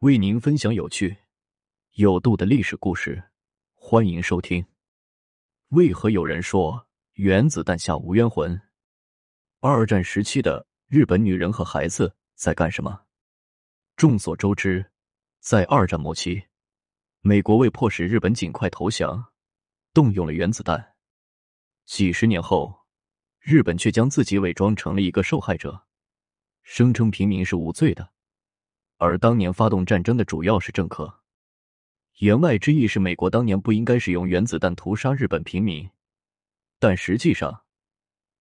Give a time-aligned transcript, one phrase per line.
[0.00, 1.16] 为您分享有趣、
[1.92, 3.30] 有度的历史故事，
[3.72, 4.62] 欢迎收听。
[5.68, 8.60] 为何有人说原子弹下无冤魂？
[9.60, 13.06] 二战时期的日本女人和孩子在干什么？
[13.96, 14.84] 众所周知，
[15.40, 16.44] 在二战末期，
[17.22, 19.32] 美国为迫使日本尽快投降，
[19.94, 20.92] 动用了原子弹。
[21.86, 22.84] 几十年后，
[23.40, 25.86] 日本却将自己伪装成了一个受害者，
[26.62, 28.12] 声称平民是无罪的。
[28.98, 31.20] 而当年发动战争的主要是政客，
[32.18, 35.90] 言外之意是美国当年不应该使用原子弹屠杀日本平民，
[36.78, 37.64] 但实际上，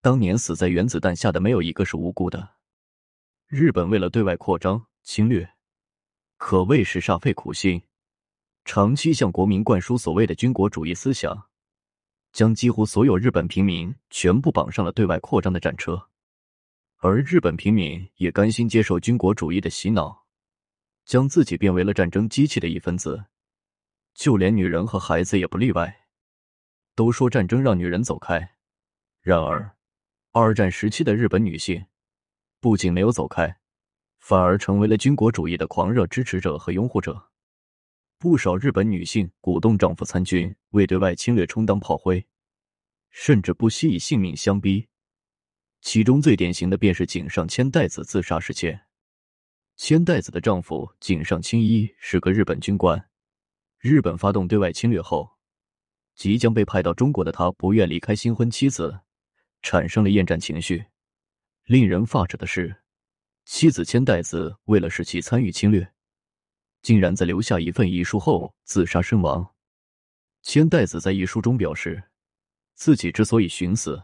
[0.00, 2.48] 当年死在原子弹下的没有一个是无辜的。
[3.48, 5.48] 日本为了对外扩张侵略，
[6.36, 7.82] 可谓是煞费苦心，
[8.64, 11.48] 长期向国民灌输所谓的军国主义思想，
[12.32, 16.08] 将几乎所有日本平民全部绑上了对外扩张的战车，
[16.98, 20.25] 而日本平民也甘心接受军国主义的洗脑。
[21.06, 23.26] 将自己变为了战争机器的一分子，
[24.12, 26.08] 就连女人和孩子也不例外。
[26.96, 28.56] 都说战争让女人走开，
[29.20, 29.76] 然而，
[30.32, 31.86] 二战时期的日本女性
[32.58, 33.58] 不仅没有走开，
[34.18, 37.30] 反而成为了军国主义的狂热支持者和拥护者。
[38.18, 42.26] 不少日本女性鼓动丈夫参军，为对外侵略充当炮灰，
[43.10, 44.88] 甚至不惜以性命相逼。
[45.82, 48.85] 其中最典型的便是井上千代子自杀事件。
[49.76, 53.10] 千代子的丈夫井上清一是个日本军官。
[53.78, 55.30] 日本发动对外侵略后，
[56.14, 59.00] 即将被派到中国的他不愿离开新婚妻子，
[59.60, 60.86] 产生了厌战情绪。
[61.66, 62.84] 令人发指的是，
[63.44, 65.92] 妻子千代子为了使其参与侵略，
[66.80, 69.54] 竟然在留下一份遗书后自杀身亡。
[70.40, 72.02] 千代子在遗书中表示，
[72.74, 74.02] 自己之所以寻死，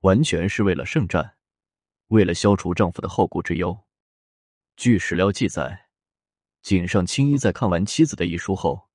[0.00, 1.36] 完全是为了圣战，
[2.08, 3.86] 为了消除丈夫的后顾之忧。
[4.80, 5.90] 据史料记载，
[6.62, 8.88] 井上清一在看完妻子的遗书后，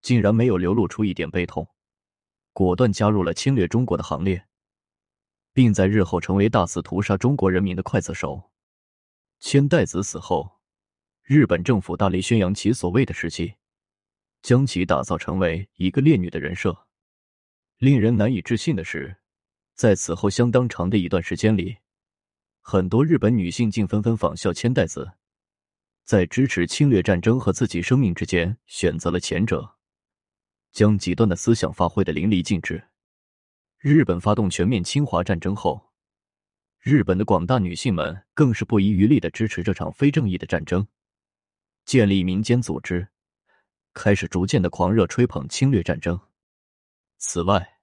[0.00, 1.68] 竟然没有流露出一点悲痛，
[2.54, 4.46] 果断加入了侵略中国的行列，
[5.52, 8.50] 并在日后成为大肆屠杀中国人民的刽子手。
[9.40, 10.58] 千代子死后，
[11.22, 13.56] 日本政府大力宣扬其所谓的事迹，
[14.40, 16.86] 将其打造成为一个烈女的人设。
[17.76, 19.18] 令人难以置信的是，
[19.74, 21.76] 在此后相当长的一段时间里。
[22.60, 25.12] 很多日本女性竟纷纷仿效千代子，
[26.04, 29.76] 在支持侵略战争和自己生命之间选择了前者，
[30.70, 32.88] 将极端的思想发挥的淋漓尽致。
[33.78, 35.90] 日本发动全面侵华战争后，
[36.78, 40.86] 日本的广大女性们更是不遗余力的支持这场非正义的战争，
[41.86, 43.08] 建立民间组织，
[43.94, 46.20] 开始逐渐的狂热吹捧侵略战争。
[47.16, 47.80] 此外，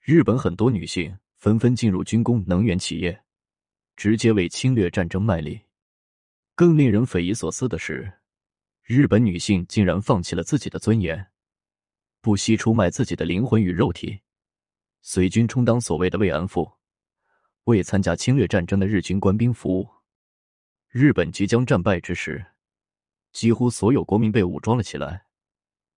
[0.00, 3.21] 日本很多女性纷纷进入军工、能源企业。
[4.02, 5.60] 直接为侵略战争卖力。
[6.56, 8.12] 更令人匪夷所思的是，
[8.82, 11.24] 日本女性竟然放弃了自己的尊严，
[12.20, 14.18] 不惜出卖自己的灵魂与肉体，
[15.02, 16.68] 随军充当所谓的慰安妇，
[17.62, 19.88] 为参加侵略战争的日军官兵服务。
[20.88, 22.44] 日本即将战败之时，
[23.30, 25.26] 几乎所有国民被武装了起来，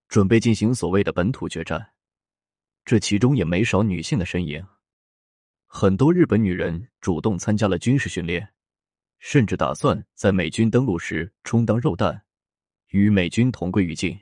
[0.06, 1.90] 准备进行所谓的本土决战，
[2.84, 4.64] 这其中也没少女性的身影。
[5.66, 8.54] 很多日本女人主动参加了军事训练，
[9.18, 12.24] 甚至打算在美军登陆时充当肉弹，
[12.88, 14.18] 与美军同归于尽。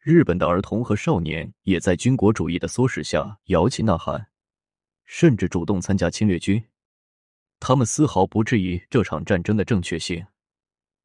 [0.00, 4.28] 日本的儿童和少年也在军国主义的唆使下摇旗呐喊，
[5.04, 6.64] 甚至主动参加侵略军。
[7.60, 10.26] 他们丝毫不质疑这场战争的正确性，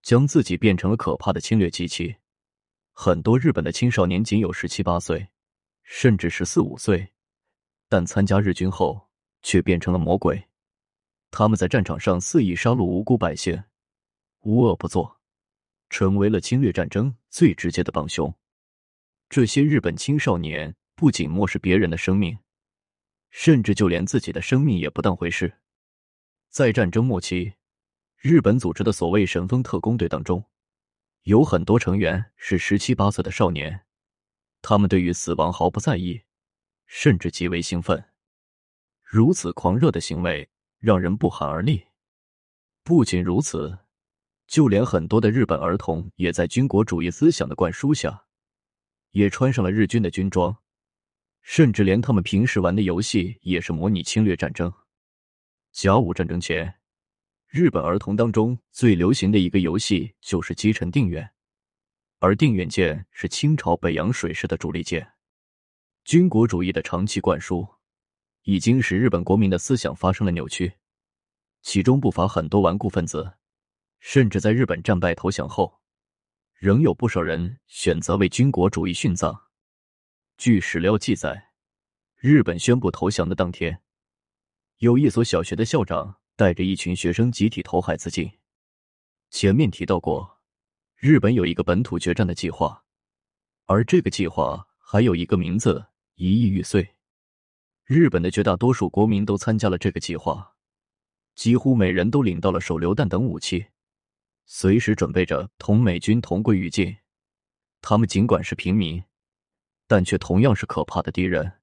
[0.02, 2.16] 将自己变成了可怕的侵略机器。
[2.92, 5.30] 很多日本的青少年仅有十七八岁，
[5.84, 7.14] 甚至十四五岁，
[7.90, 9.10] 但参加日军后。
[9.44, 10.50] 却变成了魔鬼，
[11.30, 13.64] 他们在战场上肆意杀戮无辜百姓，
[14.40, 15.20] 无恶不作，
[15.90, 18.34] 成为了侵略战争最直接的帮凶。
[19.30, 22.38] 这些日本青少年不仅漠视别人的生命，
[23.30, 25.60] 甚至就连自己的生命也不当回事。
[26.50, 27.54] 在战争末期，
[28.18, 30.46] 日本组织的所谓神风特工队当中，
[31.24, 33.86] 有很多成员是十七八岁的少年，
[34.62, 36.22] 他们对于死亡毫不在意，
[36.86, 38.13] 甚至极为兴奋。
[39.14, 40.50] 如此狂热的行为
[40.80, 41.86] 让人不寒而栗。
[42.84, 43.78] 不仅如此，
[44.48, 48.26] 就连很多的日本儿童也在军国主义思想的灌输下，
[49.12, 50.58] 也穿上了日军的军装，
[51.44, 54.74] 甚至连他们平时玩的游戏也是模拟侵略战争。
[55.72, 56.74] 甲午战争前，
[57.48, 61.30] 日本儿童当中最流行的一个游戏就是击沉定远，
[62.18, 65.08] 而定远舰是清朝北洋水师的主力舰。
[66.04, 67.64] 军国主义的长期灌输。
[68.44, 70.74] 已经使日本国民的思想发生了扭曲，
[71.62, 73.34] 其中不乏很多顽固分子，
[74.00, 75.82] 甚至在日本战败投降后，
[76.56, 79.44] 仍有不少人选择为军国主义殉葬。
[80.38, 81.52] 据史料记载，
[82.18, 83.82] 日本宣布投降的当天，
[84.80, 88.30] 有一所小学的校长带着一群学生集体投海自尽。
[89.30, 90.42] 前面提到过，
[90.98, 92.84] 日本有一个本土决战的计划，
[93.68, 95.86] 而这个计划还有一个名字——
[96.16, 96.96] 一亿玉碎。
[97.86, 100.56] 日本的绝大多数国民都参加了这个计划，
[101.36, 103.68] 几乎每人都领到了手榴弹等武器，
[104.46, 106.96] 随时准备着同美军同归于尽。
[107.82, 109.04] 他们尽管是平民，
[109.86, 111.60] 但却同样是可怕的敌人。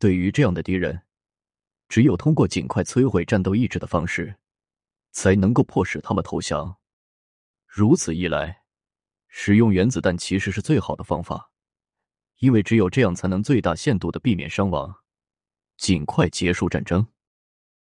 [0.00, 1.02] 对于这样的敌人，
[1.88, 4.36] 只有通过尽快摧毁战斗意志的方式，
[5.12, 6.78] 才能够迫使他们投降。
[7.68, 8.64] 如此一来，
[9.28, 11.52] 使用原子弹其实是最好的方法，
[12.38, 15.01] 因为只有这样才能最大限度的避免伤亡。
[15.76, 17.06] 尽快结束战争。